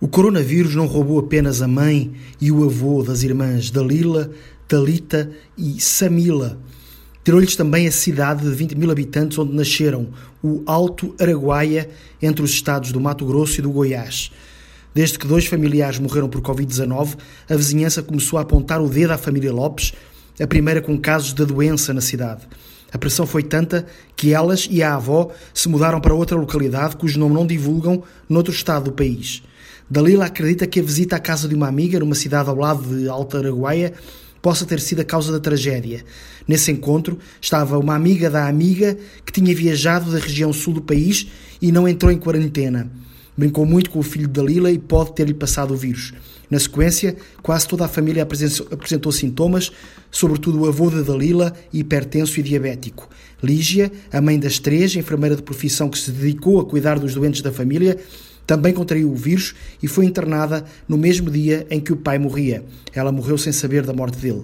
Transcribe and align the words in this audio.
O 0.00 0.06
coronavírus 0.06 0.76
não 0.76 0.86
roubou 0.86 1.18
apenas 1.18 1.60
a 1.60 1.66
mãe 1.66 2.12
e 2.40 2.52
o 2.52 2.64
avô 2.64 3.02
das 3.02 3.24
irmãs 3.24 3.68
Dalila, 3.68 4.30
Talita 4.68 5.28
e 5.56 5.80
Samila. 5.80 6.56
Tirou-lhes 7.24 7.56
também 7.56 7.88
a 7.88 7.90
cidade 7.90 8.48
de 8.48 8.54
20 8.54 8.76
mil 8.76 8.92
habitantes 8.92 9.36
onde 9.38 9.52
nasceram, 9.52 10.10
o 10.40 10.62
Alto 10.66 11.16
Araguaia, 11.18 11.90
entre 12.22 12.44
os 12.44 12.52
estados 12.52 12.92
do 12.92 13.00
Mato 13.00 13.26
Grosso 13.26 13.58
e 13.58 13.62
do 13.62 13.72
Goiás. 13.72 14.30
Desde 14.94 15.18
que 15.18 15.26
dois 15.26 15.46
familiares 15.46 15.98
morreram 15.98 16.28
por 16.28 16.42
Covid-19, 16.42 17.16
a 17.50 17.56
vizinhança 17.56 18.00
começou 18.00 18.38
a 18.38 18.42
apontar 18.42 18.80
o 18.80 18.88
dedo 18.88 19.10
à 19.10 19.18
família 19.18 19.52
Lopes, 19.52 19.92
a 20.40 20.46
primeira 20.46 20.80
com 20.80 20.96
casos 20.96 21.32
da 21.32 21.44
doença 21.44 21.92
na 21.92 22.00
cidade. 22.00 22.42
A 22.92 22.98
pressão 22.98 23.26
foi 23.26 23.42
tanta 23.42 23.84
que 24.14 24.32
elas 24.32 24.68
e 24.70 24.80
a 24.80 24.94
avó 24.94 25.32
se 25.52 25.68
mudaram 25.68 26.00
para 26.00 26.14
outra 26.14 26.36
localidade 26.36 26.96
cujo 26.96 27.18
nome 27.18 27.34
não 27.34 27.44
divulgam 27.44 28.04
noutro 28.28 28.52
estado 28.52 28.84
do 28.84 28.92
país. 28.92 29.42
Dalila 29.90 30.26
acredita 30.26 30.66
que 30.66 30.80
a 30.80 30.82
visita 30.82 31.16
à 31.16 31.18
casa 31.18 31.48
de 31.48 31.54
uma 31.54 31.66
amiga, 31.66 31.98
numa 31.98 32.14
cidade 32.14 32.50
ao 32.50 32.56
lado 32.56 32.94
de 32.94 33.08
Alta 33.08 33.38
Araguaia, 33.38 33.94
possa 34.42 34.66
ter 34.66 34.80
sido 34.80 35.00
a 35.00 35.04
causa 35.04 35.32
da 35.32 35.40
tragédia. 35.40 36.04
Nesse 36.46 36.70
encontro 36.70 37.18
estava 37.40 37.78
uma 37.78 37.94
amiga 37.94 38.28
da 38.28 38.46
amiga 38.46 38.98
que 39.24 39.32
tinha 39.32 39.54
viajado 39.54 40.12
da 40.12 40.18
região 40.18 40.52
sul 40.52 40.74
do 40.74 40.82
país 40.82 41.28
e 41.60 41.72
não 41.72 41.88
entrou 41.88 42.12
em 42.12 42.18
quarentena. 42.18 42.90
Brincou 43.36 43.64
muito 43.64 43.90
com 43.90 43.98
o 43.98 44.02
filho 44.02 44.26
de 44.26 44.32
Dalila 44.34 44.70
e 44.70 44.78
pode 44.78 45.14
ter-lhe 45.14 45.32
passado 45.32 45.72
o 45.72 45.76
vírus. 45.76 46.12
Na 46.50 46.58
sequência, 46.58 47.16
quase 47.42 47.66
toda 47.66 47.84
a 47.84 47.88
família 47.88 48.22
apresentou 48.22 49.12
sintomas, 49.12 49.70
sobretudo 50.10 50.60
o 50.60 50.66
avô 50.66 50.90
de 50.90 51.02
Dalila, 51.02 51.54
hipertenso 51.72 52.38
e 52.40 52.42
diabético. 52.42 53.08
Lígia, 53.42 53.90
a 54.12 54.20
mãe 54.20 54.38
das 54.38 54.58
três, 54.58 54.94
enfermeira 54.96 55.36
de 55.36 55.42
profissão 55.42 55.88
que 55.88 55.98
se 55.98 56.10
dedicou 56.10 56.60
a 56.60 56.64
cuidar 56.64 56.98
dos 56.98 57.14
doentes 57.14 57.40
da 57.42 57.52
família, 57.52 57.98
também 58.48 58.72
contraiu 58.72 59.12
o 59.12 59.14
vírus 59.14 59.54
e 59.82 59.86
foi 59.86 60.06
internada 60.06 60.64
no 60.88 60.96
mesmo 60.96 61.30
dia 61.30 61.66
em 61.68 61.78
que 61.78 61.92
o 61.92 61.96
pai 61.96 62.18
morria. 62.18 62.64
Ela 62.94 63.12
morreu 63.12 63.36
sem 63.36 63.52
saber 63.52 63.84
da 63.84 63.92
morte 63.92 64.16
dele. 64.16 64.42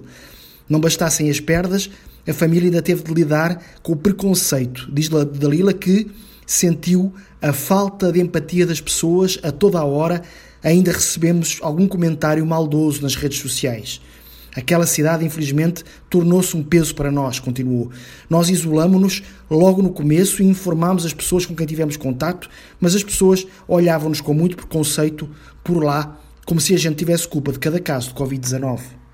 Não 0.69 0.79
bastassem 0.79 1.27
as 1.27 1.39
perdas, 1.39 1.89
a 2.27 2.31
família 2.31 2.67
ainda 2.67 2.83
teve 2.83 3.01
de 3.01 3.11
lidar 3.11 3.59
com 3.81 3.93
o 3.93 3.95
preconceito. 3.95 4.87
Diz 4.93 5.09
Dalila 5.09 5.73
que 5.73 6.11
sentiu 6.45 7.11
a 7.41 7.51
falta 7.51 8.11
de 8.11 8.21
empatia 8.21 8.67
das 8.67 8.79
pessoas 8.79 9.39
a 9.41 9.51
toda 9.51 9.79
a 9.79 9.83
hora. 9.83 10.21
Ainda 10.63 10.91
recebemos 10.91 11.57
algum 11.63 11.87
comentário 11.87 12.45
maldoso 12.45 13.01
nas 13.01 13.15
redes 13.15 13.39
sociais. 13.39 13.99
Aquela 14.55 14.87
cidade, 14.87 15.25
infelizmente, 15.25 15.83
tornou-se 16.09 16.55
um 16.55 16.63
peso 16.63 16.95
para 16.95 17.11
nós, 17.11 17.39
continuou. 17.39 17.91
Nós 18.29 18.49
isolamos-nos 18.49 19.21
logo 19.49 19.81
no 19.81 19.89
começo 19.89 20.41
e 20.41 20.45
informámos 20.45 21.05
as 21.05 21.13
pessoas 21.13 21.45
com 21.45 21.53
quem 21.53 21.67
tivemos 21.67 21.97
contato, 21.97 22.49
mas 22.79 22.95
as 22.95 23.03
pessoas 23.03 23.45
olhavam-nos 23.67 24.21
com 24.21 24.33
muito 24.33 24.55
preconceito 24.55 25.29
por 25.63 25.83
lá, 25.83 26.17
como 26.45 26.61
se 26.61 26.73
a 26.73 26.77
gente 26.77 26.95
tivesse 26.95 27.27
culpa 27.27 27.51
de 27.51 27.59
cada 27.59 27.79
caso 27.79 28.09
de 28.09 28.15
Covid-19. 28.15 28.95